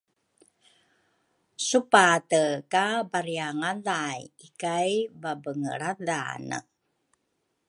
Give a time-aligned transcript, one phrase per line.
[1.67, 6.59] Supate ka bariangalay ikay babengelradhane